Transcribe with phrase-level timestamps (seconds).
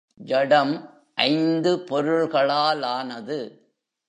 [0.15, 0.89] ஜடம்
[1.13, 3.39] ஐந்து பொருள்களாலானது.